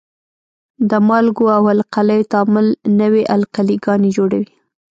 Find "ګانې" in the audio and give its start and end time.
3.85-4.09